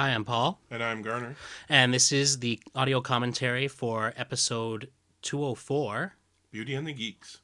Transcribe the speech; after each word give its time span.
Hi, 0.00 0.14
I'm 0.14 0.24
Paul, 0.24 0.58
And 0.70 0.82
I'm 0.82 1.02
Garner. 1.02 1.36
and 1.68 1.92
this 1.92 2.10
is 2.10 2.38
the 2.38 2.58
audio 2.74 3.02
commentary 3.02 3.68
for 3.68 4.14
episode 4.16 4.88
204. 5.20 6.14
Beauty 6.50 6.74
and 6.74 6.86
the 6.86 6.94
Geeks. 6.94 7.42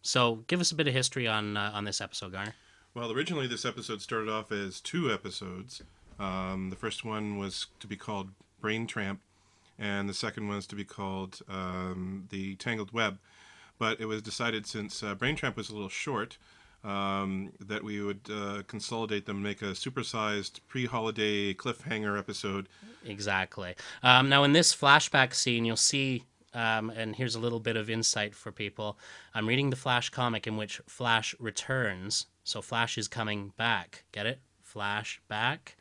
So, 0.00 0.44
give 0.46 0.60
us 0.60 0.70
a 0.70 0.76
bit 0.76 0.86
of 0.86 0.94
history 0.94 1.26
on 1.26 1.56
uh, 1.56 1.72
on 1.74 1.82
this 1.82 2.00
episode, 2.00 2.30
Garner. 2.30 2.54
Well, 2.94 3.10
originally 3.10 3.48
this 3.48 3.64
episode 3.64 4.00
started 4.00 4.28
off 4.28 4.52
as 4.52 4.80
two 4.80 5.12
episodes. 5.12 5.82
Um, 6.20 6.70
the 6.70 6.76
first 6.76 7.04
one 7.04 7.36
was 7.36 7.66
to 7.80 7.88
be 7.88 7.96
called 7.96 8.30
Brain 8.60 8.86
Tramp, 8.86 9.20
and 9.76 10.08
the 10.08 10.14
second 10.14 10.46
one 10.46 10.58
was 10.58 10.68
to 10.68 10.76
be 10.76 10.84
called 10.84 11.40
um, 11.48 12.28
The 12.30 12.54
Tangled 12.54 12.92
Web. 12.92 13.18
But 13.76 14.00
it 14.00 14.06
was 14.06 14.22
decided 14.22 14.68
since 14.68 15.02
uh, 15.02 15.16
Brain 15.16 15.34
Tramp 15.34 15.56
was 15.56 15.68
a 15.68 15.72
little 15.72 15.88
short 15.88 16.38
um, 16.84 17.52
that 17.60 17.82
we 17.82 18.00
would 18.00 18.20
uh, 18.32 18.62
consolidate 18.66 19.26
them, 19.26 19.42
make 19.42 19.62
a 19.62 19.72
supersized 19.72 20.60
pre-holiday 20.68 21.54
cliffhanger 21.54 22.18
episode. 22.18 22.68
Exactly. 23.04 23.74
Um, 24.02 24.28
now, 24.28 24.44
in 24.44 24.52
this 24.52 24.74
flashback 24.74 25.34
scene, 25.34 25.64
you'll 25.64 25.76
see, 25.76 26.24
um, 26.54 26.90
and 26.90 27.16
here's 27.16 27.34
a 27.34 27.40
little 27.40 27.60
bit 27.60 27.76
of 27.76 27.90
insight 27.90 28.34
for 28.34 28.52
people. 28.52 28.98
I'm 29.34 29.46
reading 29.46 29.70
the 29.70 29.76
Flash 29.76 30.10
comic 30.10 30.46
in 30.46 30.56
which 30.56 30.80
Flash 30.86 31.34
returns. 31.38 32.26
So, 32.44 32.62
Flash 32.62 32.96
is 32.98 33.08
coming 33.08 33.52
back. 33.56 34.04
Get 34.12 34.26
it? 34.26 34.40
Flash 34.62 35.20
back. 35.28 35.76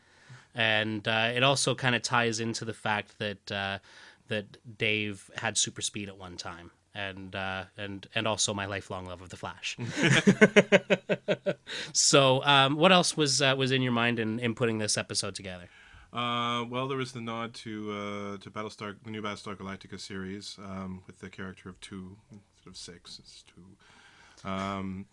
And 0.56 1.06
uh, 1.08 1.32
it 1.36 1.44
also 1.44 1.76
kind 1.76 1.96
of 1.96 2.02
ties 2.02 2.40
into 2.40 2.64
the 2.64 2.74
fact 2.74 3.20
that 3.20 3.52
uh, 3.52 3.80
that 4.28 4.58
Dave 4.78 5.30
had 5.36 5.58
super 5.58 5.82
speed 5.82 6.08
at 6.08 6.18
one 6.18 6.38
time. 6.38 6.72
And 6.98 7.36
uh, 7.36 7.66
and 7.78 8.08
and 8.16 8.26
also 8.26 8.54
my 8.54 8.68
lifelong 8.68 9.06
love 9.06 9.22
of 9.22 9.28
the 9.28 9.36
Flash. 9.36 9.78
so, 11.94 12.42
um, 12.46 12.78
what 12.78 12.94
else 12.94 13.18
was 13.18 13.42
uh, 13.42 13.54
was 13.58 13.72
in 13.72 13.82
your 13.82 13.92
mind 13.92 14.18
in, 14.18 14.40
in 14.40 14.56
putting 14.56 14.78
this 14.78 14.98
episode 14.98 15.36
together? 15.36 15.68
Uh, 16.14 16.64
well, 16.70 16.88
there 16.88 16.98
was 16.98 17.12
the 17.12 17.20
nod 17.20 17.54
to 17.54 17.92
uh, 17.92 18.38
to 18.38 18.50
Battlestar, 18.50 18.96
the 19.04 19.12
new 19.12 19.22
Battlestar 19.22 19.58
Galactica 19.58 20.00
series, 20.00 20.58
um, 20.64 21.02
with 21.06 21.20
the 21.20 21.30
character 21.30 21.68
of 21.68 21.78
two 21.82 22.16
instead 22.32 22.70
of 22.70 22.78
six. 22.78 23.20
It's 23.20 23.44
two, 23.44 24.50
um, 24.50 25.06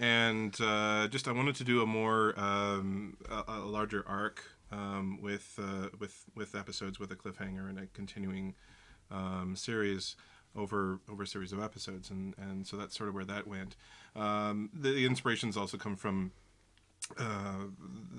and 0.00 0.60
uh, 0.60 1.06
just 1.06 1.28
I 1.28 1.32
wanted 1.32 1.54
to 1.56 1.64
do 1.64 1.82
a 1.82 1.86
more 1.86 2.34
um, 2.36 3.16
a, 3.30 3.44
a 3.46 3.58
larger 3.60 4.04
arc 4.08 4.42
um, 4.72 5.20
with 5.22 5.58
uh, 5.62 5.90
with 6.00 6.24
with 6.34 6.56
episodes 6.56 6.98
with 6.98 7.12
a 7.12 7.16
cliffhanger 7.16 7.68
and 7.68 7.78
a 7.78 7.86
continuing 7.94 8.56
um, 9.12 9.54
series 9.54 10.16
over 10.58 10.98
over 11.10 11.22
a 11.22 11.26
series 11.26 11.52
of 11.52 11.62
episodes, 11.62 12.10
and 12.10 12.34
and 12.38 12.66
so 12.66 12.76
that's 12.76 12.96
sort 12.96 13.08
of 13.08 13.14
where 13.14 13.24
that 13.24 13.46
went. 13.46 13.76
Um, 14.16 14.70
the, 14.74 14.90
the 14.90 15.06
inspirations 15.06 15.56
also 15.56 15.76
come 15.76 15.96
from 15.96 16.32
uh, 17.18 17.66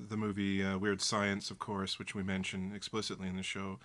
the 0.09 0.18
movie 0.18 0.64
uh, 0.64 0.78
Weird 0.78 1.02
Science, 1.02 1.52
of 1.52 1.60
course, 1.60 2.00
which 2.00 2.16
we 2.16 2.23
mention 2.23 2.72
explicitly 2.76 3.28
in 3.28 3.36
the 3.36 3.44
show. 3.44 3.80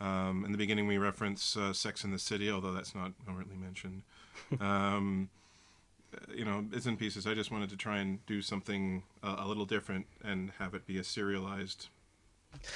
Um, 0.00 0.44
in 0.46 0.52
the 0.52 0.58
beginning, 0.58 0.86
we 0.86 0.96
reference 0.96 1.56
uh, 1.56 1.72
Sex 1.72 2.04
in 2.04 2.10
the 2.10 2.18
City, 2.18 2.50
although 2.50 2.72
that's 2.72 2.94
not 2.94 3.12
overtly 3.28 3.56
mentioned. 3.56 4.02
Um, 4.60 5.28
you 6.34 6.44
know, 6.44 6.62
bits 6.62 6.86
and 6.86 6.98
pieces. 6.98 7.26
I 7.26 7.34
just 7.34 7.52
wanted 7.52 7.70
to 7.70 7.76
try 7.76 7.98
and 7.98 8.24
do 8.26 8.42
something 8.42 9.04
uh, 9.22 9.36
a 9.38 9.46
little 9.46 9.64
different 9.64 10.06
and 10.24 10.50
have 10.58 10.74
it 10.74 10.86
be 10.86 10.98
a 10.98 11.04
serialized 11.04 11.88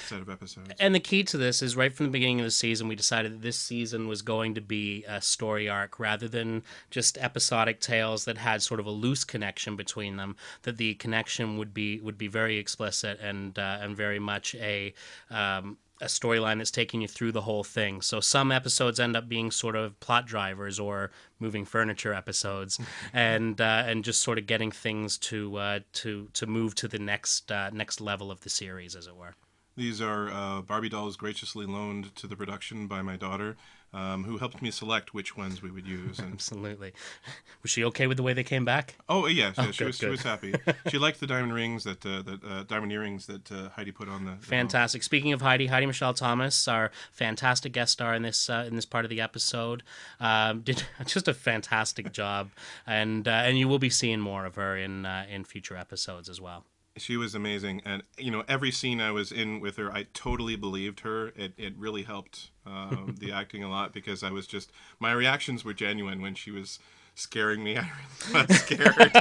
set 0.06 0.20
of 0.20 0.28
episodes. 0.28 0.70
And 0.78 0.94
the 0.94 1.00
key 1.00 1.22
to 1.24 1.36
this 1.36 1.62
is 1.62 1.76
right 1.76 1.92
from 1.92 2.06
the 2.06 2.12
beginning 2.12 2.40
of 2.40 2.44
the 2.44 2.50
season, 2.50 2.88
we 2.88 2.96
decided 2.96 3.32
that 3.32 3.42
this 3.42 3.58
season 3.58 4.08
was 4.08 4.22
going 4.22 4.54
to 4.54 4.60
be 4.60 5.04
a 5.06 5.20
story 5.20 5.68
arc 5.68 5.98
rather 5.98 6.28
than 6.28 6.62
just 6.90 7.18
episodic 7.18 7.80
tales 7.80 8.24
that 8.24 8.38
had 8.38 8.62
sort 8.62 8.80
of 8.80 8.86
a 8.86 8.90
loose 8.90 9.24
connection 9.24 9.76
between 9.76 10.16
them. 10.16 10.36
That 10.62 10.76
the 10.76 10.94
connection 10.94 11.58
would 11.58 11.74
be 11.74 12.00
would 12.00 12.18
be 12.18 12.28
very 12.28 12.58
explicit 12.58 13.20
and 13.20 13.58
uh, 13.58 13.78
and 13.80 13.96
very 13.96 14.18
much 14.18 14.54
a 14.56 14.94
um, 15.30 15.78
a 16.00 16.06
storyline 16.06 16.58
that's 16.58 16.70
taking 16.70 17.00
you 17.00 17.08
through 17.08 17.32
the 17.32 17.42
whole 17.42 17.64
thing. 17.64 18.02
So 18.02 18.20
some 18.20 18.50
episodes 18.50 18.98
end 18.98 19.16
up 19.16 19.28
being 19.28 19.50
sort 19.50 19.76
of 19.76 19.98
plot 20.00 20.26
drivers 20.26 20.78
or 20.78 21.10
moving 21.38 21.64
furniture 21.64 22.12
episodes, 22.12 22.80
and 23.12 23.60
uh, 23.60 23.84
and 23.86 24.04
just 24.04 24.22
sort 24.22 24.38
of 24.38 24.46
getting 24.46 24.70
things 24.70 25.18
to 25.18 25.56
uh, 25.56 25.80
to 25.94 26.28
to 26.34 26.46
move 26.46 26.74
to 26.76 26.88
the 26.88 26.98
next 26.98 27.50
uh, 27.50 27.70
next 27.72 28.00
level 28.00 28.30
of 28.30 28.40
the 28.40 28.50
series, 28.50 28.96
as 28.96 29.06
it 29.06 29.16
were. 29.16 29.34
These 29.76 30.00
are 30.00 30.30
uh, 30.30 30.62
Barbie 30.62 30.88
dolls 30.88 31.16
graciously 31.16 31.66
loaned 31.66 32.14
to 32.16 32.26
the 32.26 32.36
production 32.36 32.86
by 32.86 33.02
my 33.02 33.16
daughter, 33.16 33.56
um, 33.92 34.24
who 34.24 34.38
helped 34.38 34.62
me 34.62 34.70
select 34.70 35.14
which 35.14 35.36
ones 35.36 35.62
we 35.62 35.70
would 35.70 35.86
use. 35.86 36.18
And 36.18 36.34
Absolutely. 36.34 36.92
Was 37.62 37.70
she 37.70 37.84
okay 37.84 38.06
with 38.06 38.16
the 38.16 38.22
way 38.22 38.32
they 38.32 38.44
came 38.44 38.64
back? 38.64 38.96
oh 39.08 39.26
yeah, 39.26 39.52
yeah 39.56 39.70
she 39.70 39.78
good, 39.78 39.86
was 39.86 39.96
she 39.96 40.06
was 40.06 40.22
happy. 40.22 40.54
she 40.88 40.98
liked 40.98 41.18
the 41.18 41.26
diamond 41.26 41.54
rings 41.54 41.84
that 41.84 42.04
uh, 42.04 42.22
that 42.22 42.44
uh, 42.44 42.62
diamond 42.64 42.92
earrings 42.92 43.26
that 43.26 43.50
uh, 43.50 43.70
Heidi 43.70 43.90
put 43.90 44.08
on 44.08 44.24
the. 44.24 44.32
the 44.32 44.46
Fantastic. 44.46 45.02
Speaking 45.02 45.32
of 45.32 45.40
Heidi, 45.40 45.66
Heidi 45.66 45.86
Michelle 45.86 46.14
Thomas, 46.14 46.68
our 46.68 46.90
fantastic 47.10 47.72
guest 47.72 47.92
star 47.92 48.14
in 48.14 48.22
this 48.22 48.50
uh, 48.50 48.64
in 48.66 48.76
this 48.76 48.86
part 48.86 49.04
of 49.04 49.08
the 49.08 49.20
episode, 49.20 49.82
um, 50.20 50.60
did 50.60 50.84
just 51.06 51.26
a 51.26 51.34
fantastic 51.34 52.12
job, 52.12 52.50
and 52.86 53.26
uh, 53.26 53.30
and 53.30 53.58
you 53.58 53.66
will 53.66 53.78
be 53.78 53.90
seeing 53.90 54.20
more 54.20 54.44
of 54.44 54.56
her 54.56 54.76
in 54.76 55.06
uh, 55.06 55.26
in 55.28 55.44
future 55.44 55.76
episodes 55.76 56.28
as 56.28 56.40
well. 56.40 56.64
She 56.96 57.16
was 57.16 57.34
amazing, 57.34 57.82
and 57.84 58.04
you 58.16 58.30
know 58.30 58.44
every 58.46 58.70
scene 58.70 59.00
I 59.00 59.10
was 59.10 59.32
in 59.32 59.58
with 59.60 59.76
her, 59.76 59.92
I 59.92 60.06
totally 60.14 60.54
believed 60.54 61.00
her. 61.00 61.28
It 61.28 61.52
it 61.56 61.74
really 61.76 62.04
helped 62.04 62.50
um, 62.64 63.16
the 63.18 63.32
acting 63.40 63.64
a 63.64 63.68
lot 63.68 63.92
because 63.92 64.22
I 64.22 64.30
was 64.30 64.46
just 64.46 64.70
my 65.00 65.12
reactions 65.12 65.64
were 65.64 65.74
genuine 65.74 66.22
when 66.22 66.36
she 66.36 66.52
was 66.52 66.78
scaring 67.14 67.64
me. 67.64 67.76
I 67.78 67.90
really 68.30 68.46
got 68.46 68.52
scared. 68.52 69.16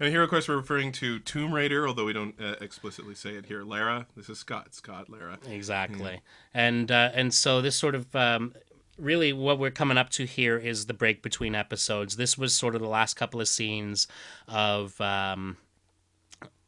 and 0.00 0.08
here, 0.08 0.22
of 0.22 0.30
course, 0.30 0.46
we're 0.48 0.56
referring 0.56 0.92
to 0.92 1.18
Tomb 1.18 1.52
Raider, 1.52 1.88
although 1.88 2.04
we 2.04 2.12
don't 2.12 2.40
uh, 2.40 2.54
explicitly 2.60 3.16
say 3.16 3.30
it 3.30 3.46
here. 3.46 3.64
Lara, 3.64 4.06
this 4.16 4.28
is 4.28 4.38
Scott. 4.38 4.72
Scott, 4.72 5.10
Lara. 5.10 5.38
Exactly, 5.48 6.20
and 6.52 6.92
uh, 6.92 7.10
and 7.12 7.34
so 7.34 7.60
this 7.60 7.74
sort 7.74 7.96
of 7.96 8.14
um, 8.14 8.54
really 8.98 9.32
what 9.32 9.58
we're 9.58 9.70
coming 9.70 9.98
up 9.98 10.10
to 10.10 10.24
here 10.24 10.56
is 10.56 10.86
the 10.86 10.94
break 10.94 11.22
between 11.22 11.54
episodes. 11.54 12.16
This 12.16 12.38
was 12.38 12.54
sort 12.54 12.74
of 12.74 12.80
the 12.80 12.88
last 12.88 13.14
couple 13.14 13.40
of 13.40 13.48
scenes 13.48 14.06
of. 14.48 15.00
Um, 15.00 15.56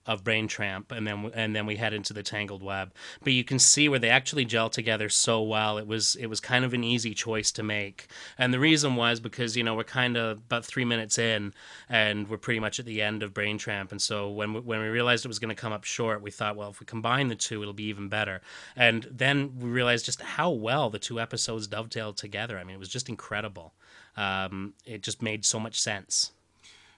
of 0.06 0.25
Brain 0.25 0.49
Tramp, 0.49 0.93
and 0.93 1.06
then 1.06 1.31
and 1.34 1.55
then 1.55 1.67
we 1.67 1.77
head 1.77 1.93
into 1.93 2.12
the 2.12 2.22
Tangled 2.22 2.62
Web. 2.62 2.93
But 3.22 3.33
you 3.33 3.44
can 3.44 3.59
see 3.59 3.89
where 3.89 3.99
they 3.99 4.11
actually 4.11 4.44
gel 4.44 4.71
together 4.71 5.09
so 5.09 5.43
well. 5.43 5.78
It 5.78 5.87
was 5.87 6.17
it 6.17 6.27
was 6.27 6.41
kind 6.41 6.65
of 6.65 6.75
an 6.75 6.84
easy 6.84 7.15
choice 7.15 7.50
to 7.53 7.62
make, 7.62 8.09
and 8.39 8.53
the 8.55 8.61
reason 8.61 8.97
was 8.97 9.21
because 9.21 9.56
you 9.56 9.65
know 9.65 9.75
we're 9.75 9.84
kind 9.84 10.16
of 10.16 10.39
about 10.39 10.65
three 10.65 10.84
minutes 10.84 11.19
in, 11.19 11.53
and 11.89 12.28
we're 12.28 12.39
pretty 12.39 12.61
much 12.61 12.78
at 12.78 12.87
the 12.87 13.03
end 13.03 13.22
of 13.22 13.34
Brain 13.34 13.59
Tramp, 13.59 13.91
and 13.91 14.00
so 14.00 14.31
when 14.31 14.55
we, 14.55 14.61
when 14.61 14.81
we 14.81 14.89
realized 14.89 15.25
it 15.25 15.28
was 15.28 15.39
going 15.39 15.55
to 15.55 15.61
come 15.61 15.72
up 15.72 15.84
short, 15.84 16.22
we 16.22 16.31
thought, 16.31 16.56
well, 16.56 16.71
if 16.71 16.81
we 16.81 16.87
combine 16.87 17.28
the 17.28 17.34
two, 17.34 17.62
it'll 17.62 17.75
be 17.75 17.84
even 17.84 18.09
better. 18.09 18.41
And 18.77 19.09
then 19.11 19.59
we 19.59 19.69
realized 19.69 20.05
just 20.05 20.22
how 20.22 20.50
well 20.50 20.91
the 20.91 20.99
two 20.99 21.21
episodes 21.21 21.66
dovetailed 21.66 22.16
together. 22.16 22.59
I 22.59 22.65
mean, 22.65 22.77
it 22.77 22.78
was 22.78 22.89
just 22.89 23.09
incredible. 23.09 23.75
Um, 24.16 24.75
it 24.84 25.03
just 25.03 25.22
made 25.22 25.45
so 25.45 25.61
much 25.61 25.81
sense. 25.81 26.33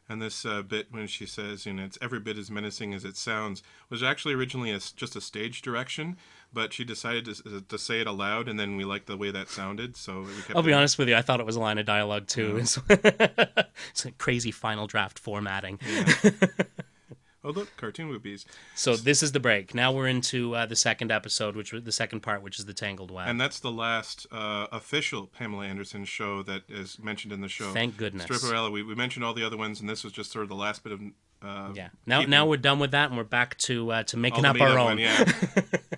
And 0.09 0.23
this 0.23 0.47
uh, 0.47 0.63
bit 0.63 0.87
when 0.91 1.07
she 1.07 1.27
says, 1.27 1.67
you 1.67 1.73
know, 1.75 1.85
it's 1.85 1.99
every 2.01 2.19
bit 2.19 2.39
as 2.39 2.51
menacing 2.51 2.95
as 2.95 3.05
it 3.05 3.17
sounds, 3.17 3.63
was 3.91 4.03
actually 4.03 4.33
originally 4.35 4.71
a 4.71 4.79
just 4.79 5.15
a 5.17 5.21
stage 5.21 5.61
direction, 5.61 6.17
but 6.53 6.73
she 6.73 6.83
decided 6.83 7.27
to, 7.27 7.61
to 7.61 7.79
say 7.79 8.01
it 8.01 8.07
aloud, 8.07 8.49
and 8.49 8.59
then 8.59 8.77
we 8.77 8.85
liked 8.85 9.07
the 9.07 9.19
way 9.19 9.31
that 9.31 9.51
sounded, 9.51 9.97
so 9.97 10.23
we 10.23 10.35
kept 10.43 10.57
I'll 10.57 10.63
be 10.63 10.73
honest 10.73 10.97
with 10.97 11.09
you, 11.09 11.17
I 11.17 11.21
thought 11.21 11.41
it 11.41 11.47
was 11.47 11.57
a 11.57 11.61
line 11.61 11.77
of 11.77 11.85
dialogue 11.85 12.27
too. 12.27 12.57
It's, 12.57 12.79
it's 12.89 14.05
like 14.07 14.17
crazy 14.17 14.51
final 14.51 14.87
draft 14.87 15.19
formatting. 15.19 15.79
Oh, 17.49 17.53
look, 17.53 17.75
cartoon 17.79 18.09
movies. 18.09 18.45
So 18.75 18.95
this 18.95 19.23
is 19.23 19.33
the 19.33 19.41
break. 19.41 19.75
Now 19.75 19.91
we're 19.91 20.07
into 20.07 20.55
uh, 20.55 20.67
the 20.67 20.77
second 20.77 21.11
episode, 21.11 21.57
which 21.57 21.73
was 21.73 21.83
the 21.83 21.93
second 21.93 22.21
part, 22.21 22.43
which 22.43 22.59
is 22.59 22.67
the 22.67 22.75
Tangled 22.75 23.11
Web. 23.11 23.27
And 23.27 23.41
that's 23.41 23.59
the 23.59 23.71
last 23.71 24.27
uh, 24.31 24.67
official 24.71 25.27
Pamela 25.27 25.65
Anderson 25.65 26.05
show 26.05 26.43
that 26.43 26.65
is 26.69 26.99
mentioned 26.99 27.33
in 27.33 27.41
the 27.41 27.49
show. 27.49 27.73
Thank 27.73 27.97
goodness. 27.97 28.27
Stripperella. 28.27 28.71
We, 28.71 28.83
we 28.83 28.95
mentioned 28.95 29.25
all 29.25 29.33
the 29.33 29.47
other 29.47 29.57
ones, 29.57 29.81
and 29.81 29.89
this 29.89 30.05
was 30.05 30.13
just 30.13 30.31
sort 30.31 30.43
of 30.43 30.51
the 30.51 30.57
last 30.57 30.85
bit 30.85 30.93
of. 30.93 31.01
Uh, 31.41 31.71
yeah. 31.75 31.89
Now 32.05 32.19
keeping 32.19 32.31
now 32.31 32.47
we're 32.47 32.59
done 32.59 32.81
with 32.81 32.91
that, 32.91 33.09
and 33.09 33.17
we're 33.17 33.25
back 33.25 33.57
to 33.59 33.93
uh, 33.93 34.03
to 34.03 34.19
making 34.19 34.45
up 34.45 34.61
our 34.61 34.79
own, 34.79 34.85
one, 34.85 34.99
yeah. 34.99 35.25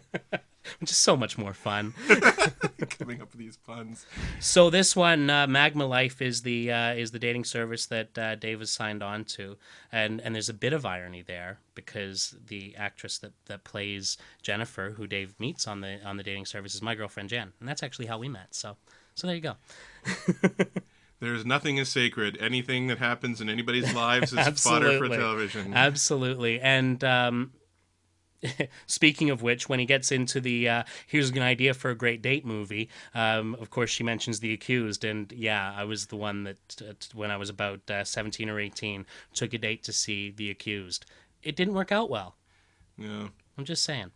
which 0.91 0.91
is 0.91 0.97
so 0.97 1.17
much 1.17 1.37
more 1.37 1.53
fun. 1.53 1.93
Coming 2.99 3.21
up 3.21 3.31
with 3.33 3.39
these 3.39 3.59
puns. 3.59 4.07
So 4.41 4.71
this 4.71 4.97
one, 4.97 5.29
uh, 5.29 5.47
Magma 5.47 5.87
Life, 5.87 6.23
is 6.23 6.43
the 6.43 6.73
uh, 6.73 6.95
is 6.95 7.11
the 7.11 7.19
dating 7.19 7.45
service 7.45 7.87
that 7.87 8.17
uh, 8.19 8.35
Dave 8.37 8.61
has 8.61 8.71
signed 8.71 9.03
on 9.03 9.25
to, 9.25 9.57
and 9.93 10.21
and 10.21 10.35
there's 10.35 10.49
a 10.49 10.55
bit 10.55 10.73
of 10.73 10.87
irony 10.87 11.23
there 11.23 11.59
because 11.75 12.35
the 12.47 12.75
actress 12.77 13.19
that, 13.19 13.33
that 13.47 13.65
plays 13.65 14.17
Jennifer, 14.43 14.95
who 14.97 15.07
Dave 15.07 15.39
meets 15.39 15.67
on 15.67 15.83
the 15.83 16.03
on 16.05 16.17
the 16.17 16.23
dating 16.23 16.47
service, 16.47 16.75
is 16.75 16.83
my 16.83 16.95
girlfriend 16.95 17.29
Jen, 17.29 17.53
and 17.61 17.69
that's 17.69 17.83
actually 17.83 18.07
how 18.07 18.19
we 18.19 18.29
met. 18.29 18.55
So 18.55 18.77
so 19.15 19.27
there 19.27 19.37
you 19.37 19.43
go. 19.43 19.57
There's 21.21 21.45
nothing 21.45 21.79
as 21.79 21.91
sacred. 21.91 22.39
Anything 22.41 22.87
that 22.87 22.97
happens 22.97 23.43
in 23.43 23.51
anybody's 23.51 23.93
lives 23.93 24.33
is 24.33 24.63
fodder 24.63 24.97
for 24.97 25.09
television. 25.09 25.75
Absolutely. 25.75 26.59
And 26.59 27.05
um, 27.05 27.53
speaking 28.87 29.31
of 29.31 29.43
which, 29.43 29.69
when 29.69 29.79
he 29.81 29.87
gets 29.87 30.11
into 30.13 30.41
the 30.41 30.69
uh, 30.69 30.83
here's 31.07 31.31
an 31.31 31.41
idea 31.41 31.75
for 31.75 31.91
a 31.91 31.95
great 31.95 32.23
date 32.23 32.45
movie, 32.47 32.89
um, 33.15 33.55
of 33.61 33.71
course, 33.71 33.91
she 33.91 34.03
mentions 34.03 34.41
The 34.41 34.53
Accused. 34.53 35.05
And 35.05 35.31
yeah, 35.33 35.73
I 35.77 35.85
was 35.85 36.07
the 36.07 36.17
one 36.17 36.45
that, 36.45 36.83
uh, 36.89 36.93
when 37.15 37.31
I 37.31 37.37
was 37.37 37.49
about 37.51 37.89
uh, 37.91 38.05
17 38.05 38.49
or 38.49 38.59
18, 38.61 39.05
took 39.35 39.53
a 39.55 39.59
date 39.59 39.83
to 39.85 39.93
see 39.93 40.31
The 40.31 40.51
Accused. 40.51 41.05
It 41.43 41.57
didn't 41.57 41.75
work 41.75 41.93
out 41.93 42.11
well. 42.11 42.37
yeah. 42.99 43.29
I'm 43.59 43.65
just 43.67 43.83
saying. 43.83 44.11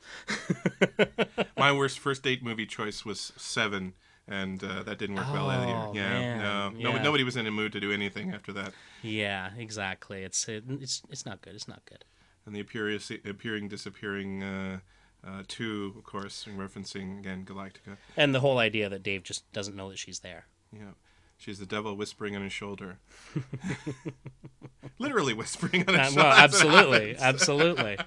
My 1.59 1.71
worst 1.73 1.99
first 1.99 2.23
date 2.23 2.43
movie 2.43 2.65
choice 2.65 3.05
was 3.05 3.33
Seven, 3.37 3.93
and 4.27 4.63
uh, 4.65 4.83
that 4.85 4.99
didn't 4.99 5.17
work 5.17 5.31
well 5.33 5.51
Oh, 5.51 5.53
either. 5.91 5.99
Yeah, 5.99 6.09
man, 6.09 6.39
no, 6.39 6.79
yeah. 6.79 6.97
no, 6.97 7.03
nobody 7.03 7.25
was 7.25 7.37
in 7.37 7.47
a 7.47 7.51
mood 7.51 7.73
to 7.73 7.81
do 7.81 7.93
anything 7.93 8.33
after 8.33 8.53
that. 8.55 8.73
Yeah, 9.03 9.51
exactly. 9.59 10.23
It's 10.23 10.49
it, 10.49 10.65
it's 10.69 11.03
it's 11.11 11.27
not 11.27 11.43
good. 11.43 11.55
It's 11.55 11.69
not 11.69 11.85
good. 11.85 12.05
And 12.47 12.55
the 12.55 12.61
appearing, 12.61 13.01
appearing 13.25 13.69
disappearing 13.69 14.43
uh, 14.43 14.79
uh, 15.27 15.43
two, 15.49 15.95
of 15.97 16.05
course, 16.05 16.47
referencing 16.57 17.19
again 17.21 17.45
Galactica. 17.47 17.97
And 18.17 18.35
the 18.35 18.41
whole 18.41 18.59
idea 18.59 18.89
that 18.91 19.03
Dave 19.03 19.23
just 19.23 19.51
doesn't 19.53 19.75
know 19.75 19.89
that 19.89 19.99
she's 19.99 20.19
there. 20.21 20.45
Yeah, 20.73 20.91
she's 21.39 21.59
the 21.59 21.65
devil 21.67 21.97
whispering 21.97 22.37
on 22.37 22.43
his 22.43 22.53
shoulder, 22.53 22.99
literally 24.99 25.33
whispering 25.35 25.89
on 25.89 25.95
his 25.95 26.01
Uh, 26.01 26.05
shoulder. 26.11 26.21
well, 26.21 26.33
absolutely, 26.33 27.17
absolutely. 27.19 27.99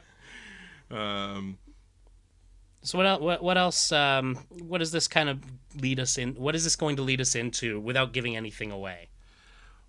Um, 0.91 1.57
So 2.81 2.97
what 2.97 3.07
el- 3.07 3.19
what 3.21 3.43
what 3.43 3.57
else? 3.57 3.91
Um, 3.91 4.35
what 4.61 4.77
does 4.77 4.91
this 4.91 5.07
kind 5.07 5.29
of 5.29 5.39
lead 5.81 5.99
us 5.99 6.17
in? 6.17 6.35
What 6.35 6.55
is 6.55 6.63
this 6.63 6.75
going 6.75 6.95
to 6.97 7.01
lead 7.01 7.19
us 7.21 7.35
into 7.35 7.79
without 7.79 8.13
giving 8.13 8.35
anything 8.35 8.71
away? 8.71 9.09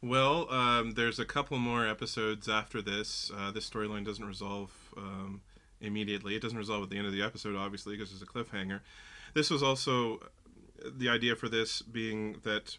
Well, 0.00 0.50
um, 0.53 0.93
there's 0.93 1.19
a 1.19 1.25
couple 1.25 1.59
more 1.59 1.87
episodes 1.87 2.49
after 2.49 2.81
this. 2.81 3.33
Uh, 3.37 3.50
this 3.50 3.69
storyline 3.69 4.05
doesn't 4.05 4.25
resolve 4.25 4.71
um, 4.97 5.41
immediately. 5.81 6.37
It 6.37 6.43
doesn't 6.43 6.59
resolve 6.59 6.85
at 6.85 6.91
the 6.91 6.99
end 6.99 7.06
of 7.06 7.12
the 7.12 7.23
episode, 7.23 7.56
obviously, 7.56 7.97
because 7.97 8.11
there's 8.11 8.23
a 8.23 8.27
cliffhanger. 8.27 8.81
This 9.35 9.50
was 9.50 9.61
also 9.62 10.21
the 10.85 11.09
idea 11.09 11.35
for 11.35 11.49
this 11.49 11.83
being 11.83 12.37
that 12.45 12.79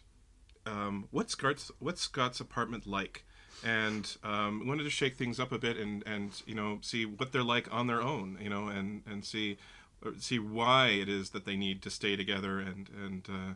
um, 0.64 1.08
what's 1.10 1.32
Scott's 1.32 1.70
what's 1.78 2.00
Scott's 2.00 2.40
apartment 2.40 2.86
like, 2.86 3.24
and 3.62 4.16
um, 4.24 4.66
wanted 4.66 4.84
to 4.84 4.90
shake 4.90 5.16
things 5.16 5.38
up 5.38 5.52
a 5.52 5.58
bit 5.58 5.76
and 5.76 6.02
and 6.06 6.42
you 6.46 6.54
know 6.54 6.78
see 6.80 7.04
what 7.04 7.32
they're 7.32 7.42
like 7.42 7.68
on 7.70 7.86
their 7.86 8.00
own, 8.00 8.38
you 8.40 8.48
know, 8.48 8.68
and 8.68 9.02
and 9.06 9.26
see 9.26 9.58
see 10.18 10.38
why 10.38 10.88
it 10.88 11.10
is 11.10 11.30
that 11.30 11.44
they 11.44 11.56
need 11.56 11.82
to 11.82 11.90
stay 11.90 12.16
together 12.16 12.58
and 12.60 12.88
and. 12.88 13.28
Uh, 13.28 13.54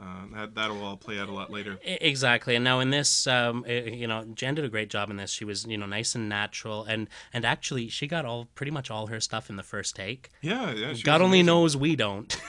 uh, 0.00 0.04
that 0.34 0.54
that'll 0.56 0.82
all 0.84 0.96
play 0.96 1.18
out 1.20 1.28
a 1.28 1.32
lot 1.32 1.50
later. 1.50 1.78
Exactly. 1.84 2.54
And 2.56 2.64
now 2.64 2.80
in 2.80 2.90
this, 2.90 3.26
um, 3.28 3.64
eh, 3.68 3.84
you 3.84 4.06
know, 4.08 4.24
Jen 4.34 4.54
did 4.56 4.64
a 4.64 4.68
great 4.68 4.90
job 4.90 5.08
in 5.10 5.16
this. 5.16 5.30
She 5.30 5.44
was, 5.44 5.66
you 5.66 5.78
know, 5.78 5.86
nice 5.86 6.14
and 6.16 6.28
natural, 6.28 6.84
and 6.84 7.08
and 7.32 7.44
actually, 7.44 7.88
she 7.88 8.06
got 8.06 8.24
all 8.24 8.46
pretty 8.56 8.72
much 8.72 8.90
all 8.90 9.06
her 9.06 9.20
stuff 9.20 9.48
in 9.50 9.56
the 9.56 9.62
first 9.62 9.94
take. 9.94 10.30
Yeah, 10.42 10.72
yeah. 10.72 10.94
God 11.04 11.22
only 11.22 11.38
amazing. 11.40 11.46
knows 11.46 11.76
we 11.76 11.96
don't. 11.96 12.36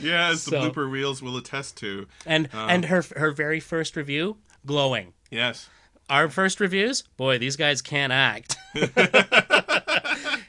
Yeah, 0.00 0.28
as 0.30 0.42
So- 0.42 0.50
the 0.50 0.70
blooper 0.70 0.88
reels 0.90 1.20
will 1.22 1.36
attest 1.36 1.76
to. 1.78 2.06
and 2.24 2.48
and 2.52 2.84
her 2.86 3.02
her 3.16 3.32
very 3.32 3.58
first 3.60 3.96
review, 3.96 4.36
glowing. 4.64 5.12
Yes. 5.30 5.68
Our 6.08 6.28
first 6.28 6.60
reviews, 6.60 7.02
boy, 7.16 7.38
these 7.38 7.56
guys 7.56 7.82
can't 7.82 8.12
act. 8.12 8.56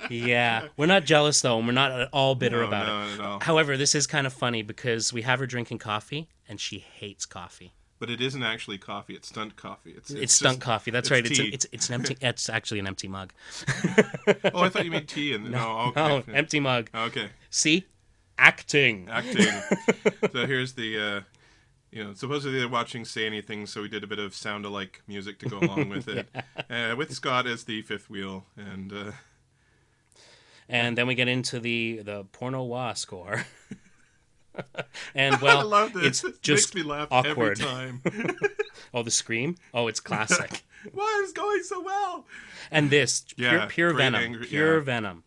yeah, 0.09 0.67
we're 0.77 0.85
not 0.85 1.05
jealous 1.05 1.39
though, 1.41 1.57
and 1.57 1.67
we're 1.67 1.73
not 1.73 1.91
at 1.91 2.09
all 2.13 2.35
bitter 2.35 2.61
No, 2.61 2.67
about 2.67 2.87
no, 2.87 3.13
it. 3.13 3.17
no, 3.17 3.33
no. 3.33 3.39
However, 3.41 3.77
this 3.77 3.95
is 3.95 4.07
kind 4.07 4.25
of 4.27 4.33
funny 4.33 4.61
because 4.61 5.11
we 5.13 5.21
have 5.23 5.39
her 5.39 5.45
drinking 5.45 5.79
coffee, 5.79 6.27
and 6.47 6.59
she 6.59 6.79
hates 6.79 7.25
coffee. 7.25 7.73
But 7.99 8.09
it 8.09 8.21
isn't 8.21 8.43
actually 8.43 8.77
coffee. 8.77 9.13
It's 9.13 9.27
stunt 9.27 9.57
coffee. 9.57 9.91
It's 9.91 10.09
It's, 10.09 10.21
it's, 10.21 10.33
stunt 10.33 10.55
just- 10.59 10.61
coffee. 10.65 10.91
That's 10.91 11.07
it's 11.07 11.11
right. 11.11 11.25
It's, 11.25 11.39
a, 11.39 11.43
it's 11.53 11.65
it's 11.73 11.89
an 11.89 11.95
empty. 11.95 12.17
It's 12.21 12.47
actually 12.49 12.79
an 12.79 12.87
empty 12.87 13.07
mug. 13.09 13.33
Oh, 14.53 14.61
I 14.61 14.69
thought 14.69 14.85
you 14.85 14.91
meant 14.91 15.09
tea. 15.09 15.33
And 15.33 15.51
no, 15.51 15.91
Oh, 15.95 16.15
okay. 16.17 16.33
empty 16.33 16.59
mug. 16.61 16.89
okay. 16.95 17.29
See, 17.49 17.85
acting. 18.37 19.09
Acting. 19.09 19.47
so 20.31 20.45
here's 20.45 20.73
the. 20.73 20.97
Uh, 20.97 21.21
you 21.91 22.03
know, 22.03 22.13
supposedly 22.13 22.59
they're 22.59 22.69
watching 22.69 23.03
Say 23.03 23.25
Anything, 23.25 23.65
so 23.65 23.81
we 23.81 23.89
did 23.89 24.03
a 24.03 24.07
bit 24.07 24.19
of 24.19 24.35
sound 24.35 24.63
alike 24.63 25.01
music 25.07 25.39
to 25.39 25.49
go 25.49 25.57
along 25.57 25.89
with 25.89 26.07
it. 26.07 26.29
uh, 26.69 26.93
with 26.95 27.11
Scott 27.11 27.47
as 27.47 27.63
the 27.63 27.81
fifth 27.81 28.09
wheel. 28.11 28.45
And 28.55 28.93
uh, 28.93 29.11
And 30.71 30.95
then 30.97 31.07
we 31.07 31.15
get 31.15 31.27
into 31.27 31.59
the 31.59 32.01
the 32.03 32.25
porno 32.31 32.63
wah 32.63 32.93
score. 32.93 33.45
and 35.15 35.37
well, 35.41 35.59
I 35.59 35.63
love 35.63 35.93
this. 35.93 36.23
it's 36.23 36.23
It 36.23 36.41
just 36.41 36.75
makes 36.75 36.85
me 36.85 36.89
laugh 36.89 37.07
awkward. 37.11 37.59
every 37.59 37.65
time. 37.65 38.01
Oh, 38.93 39.03
the 39.03 39.11
scream. 39.11 39.55
Oh, 39.73 39.87
it's 39.87 39.99
classic. 39.99 40.63
Why 40.93 41.21
is 41.23 41.31
going 41.33 41.61
so 41.63 41.81
well? 41.83 42.25
and 42.71 42.89
this 42.89 43.21
pure, 43.35 43.51
Yeah, 43.53 43.65
pure 43.69 43.91
great 43.93 44.03
venom, 44.05 44.21
angry- 44.23 44.45
pure 44.47 44.77
yeah. 44.77 44.83
venom. 44.83 45.23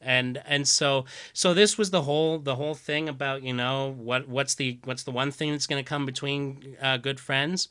And 0.00 0.42
and 0.44 0.66
so 0.68 1.04
so 1.32 1.54
this 1.54 1.78
was 1.78 1.90
the 1.90 2.02
whole 2.02 2.38
the 2.38 2.56
whole 2.56 2.74
thing 2.74 3.08
about 3.08 3.42
you 3.42 3.52
know 3.54 3.94
what 3.96 4.28
what's 4.28 4.54
the 4.56 4.78
what's 4.84 5.04
the 5.04 5.10
one 5.12 5.30
thing 5.30 5.52
that's 5.52 5.66
going 5.66 5.82
to 5.82 5.88
come 5.88 6.04
between 6.04 6.76
uh, 6.82 6.96
good 6.96 7.20
friends? 7.20 7.68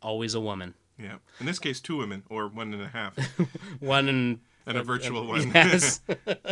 Always 0.00 0.34
a 0.34 0.40
woman. 0.40 0.74
Yeah. 0.98 1.16
In 1.40 1.46
this 1.46 1.58
case, 1.58 1.80
two 1.80 1.96
women, 1.98 2.22
or 2.30 2.46
one 2.48 2.72
and 2.72 2.82
a 2.82 2.88
half, 2.88 3.16
One 3.80 4.08
and 4.08 4.40
and 4.66 4.76
a 4.78 4.82
virtual 4.82 5.26
one. 5.26 5.50
yes, 5.54 6.00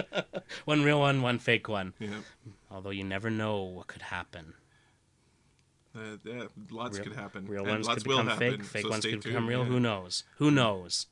one 0.64 0.82
real 0.82 1.00
one, 1.00 1.22
one 1.22 1.38
fake 1.38 1.68
one. 1.68 1.94
yeah. 1.98 2.08
Although 2.70 2.90
you 2.90 3.04
never 3.04 3.30
know 3.30 3.62
what 3.62 3.86
could 3.88 4.02
happen. 4.02 4.54
Uh, 5.94 6.16
yeah, 6.24 6.44
lots 6.70 6.98
Real- 6.98 7.08
could 7.08 7.16
happen. 7.16 7.46
Real 7.46 7.62
and 7.62 7.70
ones 7.72 7.86
lots 7.88 8.02
could 8.02 8.08
will 8.08 8.18
become 8.18 8.28
happen. 8.28 8.50
fake. 8.58 8.64
Fake 8.64 8.82
so 8.84 8.90
ones 8.90 9.04
could 9.04 9.10
tuned, 9.10 9.24
become 9.24 9.46
real. 9.48 9.60
yeah. 9.60 9.66
Who 9.66 9.80
knows? 9.80 10.24
Who 10.36 10.50
knows? 10.52 11.06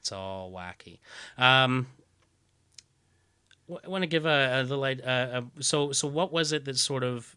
It's 0.00 0.10
all 0.10 0.50
wacky. 0.50 0.98
Um, 1.38 1.86
I 3.84 3.88
want 3.88 4.02
to 4.02 4.06
give 4.08 4.26
a, 4.26 4.60
a 4.60 4.62
little. 4.62 4.82
Uh, 4.84 4.88
uh, 5.08 5.42
so 5.60 5.92
so 5.92 6.06
what 6.08 6.32
was 6.32 6.52
it 6.52 6.64
that 6.64 6.76
sort 6.76 7.02
of 7.04 7.34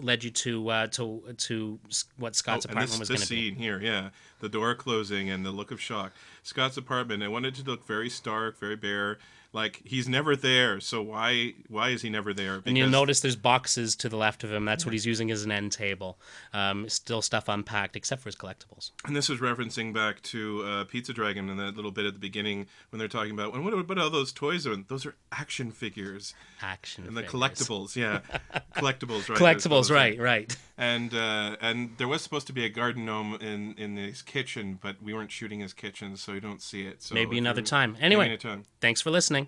led 0.00 0.22
you 0.24 0.30
to 0.30 0.68
uh, 0.68 0.86
to 0.88 1.34
to 1.38 1.78
what 2.18 2.34
Scott's 2.36 2.66
Oh, 2.66 2.70
apartment 2.70 2.90
this, 2.90 2.98
was 3.00 3.08
going 3.08 3.20
to 3.20 3.28
be? 3.28 3.34
This 3.36 3.44
scene 3.48 3.56
here, 3.56 3.80
yeah, 3.80 4.10
the 4.40 4.48
door 4.48 4.74
closing 4.74 5.28
and 5.30 5.44
the 5.44 5.50
look 5.50 5.70
of 5.70 5.80
shock. 5.80 6.12
Scott's 6.42 6.76
apartment. 6.76 7.22
I 7.22 7.28
wanted 7.28 7.54
to 7.56 7.62
look 7.64 7.86
very 7.86 8.08
stark, 8.10 8.58
very 8.58 8.76
bare. 8.76 9.18
Like 9.52 9.80
he's 9.86 10.06
never 10.06 10.36
there. 10.36 10.80
So 10.80 11.00
why 11.00 11.54
why 11.68 11.88
is 11.88 12.02
he 12.02 12.10
never 12.10 12.34
there? 12.34 12.60
And 12.66 12.76
you'll 12.76 12.90
notice 12.90 13.20
there's 13.20 13.36
boxes 13.36 13.96
to 13.96 14.08
the 14.10 14.16
left 14.16 14.44
of 14.44 14.52
him. 14.52 14.66
That's 14.66 14.84
what 14.84 14.92
he's 14.92 15.06
using 15.06 15.30
as 15.30 15.44
an 15.44 15.50
end 15.50 15.72
table. 15.72 16.18
Um, 16.52 16.90
still 16.90 17.22
stuff 17.22 17.48
unpacked, 17.48 17.96
except 17.96 18.20
for 18.20 18.28
his 18.28 18.36
collectibles. 18.36 18.90
And 19.06 19.16
this 19.16 19.30
is 19.30 19.40
referencing 19.40 19.94
back 19.94 20.20
to 20.24 20.62
uh, 20.62 20.84
Pizza 20.84 21.14
Dragon 21.14 21.48
and 21.48 21.58
that 21.58 21.74
little 21.74 21.92
bit 21.92 22.04
at 22.04 22.12
the 22.12 22.18
beginning 22.20 22.66
when 22.90 22.98
they're 22.98 23.08
talking 23.08 23.30
about, 23.30 23.54
and 23.54 23.64
what 23.64 23.72
about 23.72 23.98
all 23.98 24.10
those 24.10 24.30
toys? 24.30 24.66
Are? 24.66 24.76
Those 24.76 25.06
are 25.06 25.14
action 25.32 25.70
figures 25.70 26.34
Action 26.60 27.04
figures. 27.04 27.08
and 27.08 27.16
the 27.16 27.22
figures. 27.22 27.66
collectibles. 27.68 27.96
Yeah, 27.96 28.20
collectibles. 28.76 29.30
Right. 29.30 29.38
Collectibles, 29.38 29.90
right, 29.90 30.18
right. 30.20 30.54
And 30.76 31.14
uh, 31.14 31.56
and 31.62 31.96
there 31.96 32.08
was 32.08 32.20
supposed 32.20 32.46
to 32.48 32.52
be 32.52 32.66
a 32.66 32.68
garden 32.68 33.06
gnome 33.06 33.36
in 33.40 33.74
in 33.78 33.96
his 33.96 34.20
kitchen, 34.26 34.78
but 34.82 35.02
we 35.02 35.14
weren't 35.14 35.30
shooting 35.30 35.60
his 35.60 35.72
kitchen, 35.72 36.16
so 36.16 36.32
you 36.32 36.40
don't 36.40 36.60
see 36.60 36.82
it. 36.86 37.02
So 37.02 37.14
Maybe 37.14 37.38
another 37.38 37.62
time. 37.62 37.96
Anyway, 38.00 38.26
another 38.26 38.36
time. 38.38 38.64
thanks 38.80 39.00
for 39.00 39.10
listening. 39.10 39.44